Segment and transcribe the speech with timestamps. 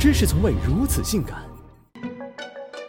[0.00, 1.42] 知识从未如此性感。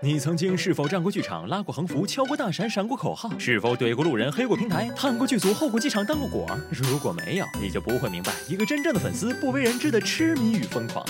[0.00, 3.28] 你曾经是否站过剧场、拉过横幅、敲过大闪、闪过口号？
[3.40, 6.60] 是否怼过路人、黑过平台、探过剧组、后过机场、当过果儿？
[6.70, 11.04] 如果没有，你就不会明白一个真正的粉丝不为人知的痴迷与疯狂。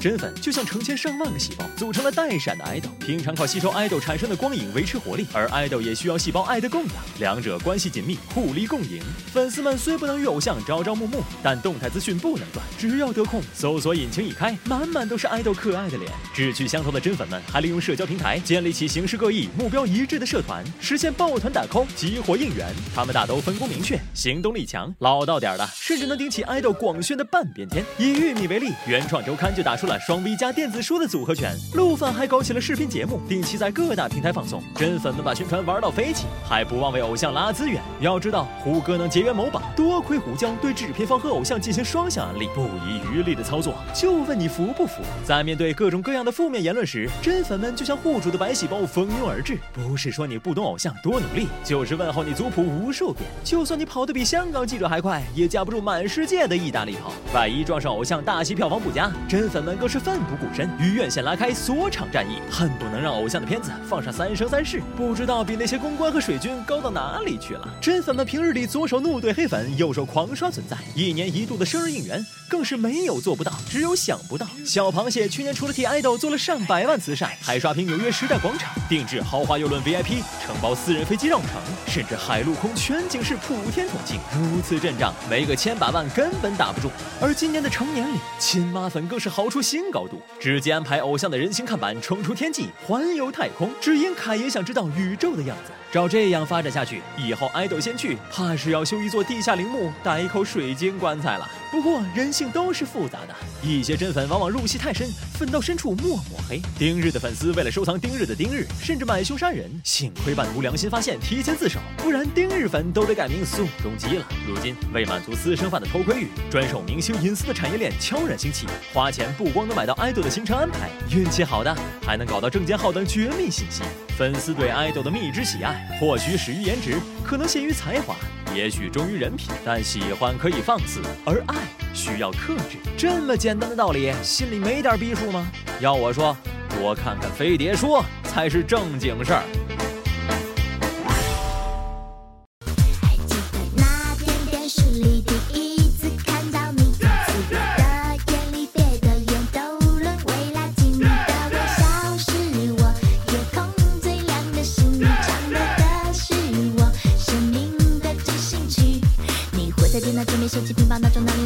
[0.00, 9.02] 真粉就像成千上万个细胞组成了带闪的爱豆，平常靠吸收爱豆产生的光影维持活力，而爱豆也需要细胞爱的供养，两者关系紧密，互利共赢。
[9.32, 12.64] 粉丝们虽不能与偶像朝朝暮暮，但动态资讯不能断。
[12.78, 16.08] 只要得空，搜索引擎一开，满满都是爱豆可爱的脸。
[16.32, 22.72] 志趣相投的真粉们还利用社交平台建立起形式各异、目标一致的社团，实现抱团打 call、激活应援。
[22.94, 27.84] 他们大都分工明确，行动力强，老到点的甚至能顶起爱豆广宣的半边天。
[27.98, 29.87] 以玉米为例，原创周刊就打出。
[29.88, 34.62] 了双 V 加电子书的组合拳，陆粉还搞起了视频节目，定期在各大平台放送。
[34.74, 37.82] 真粉们把宣传玩到飞起，还不忘为偶像拉资源。
[38.00, 43.74] 要知道，胡歌能结缘某宝，多亏胡椒对制片方和偶像进行双向安利，不遗余力的操作。
[43.94, 45.02] 就问你服不服？
[45.24, 49.58] 在面对各种各样的负面言论时，真粉们就像户主的白细胞蜂拥而至。
[49.72, 53.24] 不是说你不懂偶像多努力，就是问候你族谱无数遍。
[53.42, 57.12] 就算你跑得比香港记者还快，也架不住满世界的意大利炮。
[57.32, 67.68] 万一撞上偶像大戏票房不佳，真粉们更是奋不顾身，与院线拉开锁场战役，恨不能让偶像的片子放上《三生三世》，不知道比那些公关和水军高到哪里去了。
[67.80, 74.46] 真粉们平日里左手怒怼黑粉，右手狂刷存在，一年一度的生日应援更是没有做不到，只有想不到。
[74.64, 81.50] 小螃蟹去年除了替爱豆做了上百万慈善，还刷屏纽约时代广场，定制豪华游轮 VIP，承包私人飞机绕城，
[81.86, 86.90] 甚至海陆空全景式普天同庆，如此阵仗，没个千把万根本打不住。
[87.20, 95.72] 而今年的成年礼，亲妈粉更是豪出新高度，直接安排偶像的人形看板冲出天际，环游太空，只因凯爷想知道宇宙的样子。
[95.90, 101.48] 照这样发展下去，以后爱豆先去，怕是要修一座地下陵墓，打一口水晶棺材了。
[101.70, 106.60] 不过人性都是复杂的，一些真粉往往入戏太深，粉到深处默默黑。
[106.78, 114.26] 丁日的粉丝为了收藏丁日的丁日，甚至买凶杀人，幸亏半途良心发现，提前自首，不然丁日粉都得改名宋仲基了。
[114.46, 123.82] 如今为满足私生饭的偷窥欲，专守明星隐私的产业链悄然兴起，花钱不光能买到爱豆的行程安排，运气好的还能搞到证件号等绝密信息。
[124.18, 128.16] 粉丝对爱豆的蜜汁喜爱，或许始于颜值，可能限于才华。
[128.52, 131.54] 也许忠于人品，但喜欢可以放肆，而爱
[131.94, 132.78] 需要克制。
[132.96, 135.46] 这么简单的道理，心里没点逼数吗？
[135.78, 136.36] 要我说，
[136.68, 139.67] 多看看飞碟说才是正经事儿。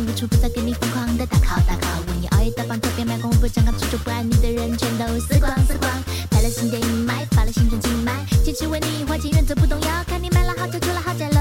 [0.06, 5.90] 无处不在，跟你疯狂的打 call 打 call，为你熬夜到爆，特别卖光，我不想价，处处不爱你的人全都死光死光，
[6.30, 8.12] 拍了新电影，买发了新专辑，买，
[8.44, 11.31] 坚持为你花钱原则不动摇，看你买了好久，出了好久。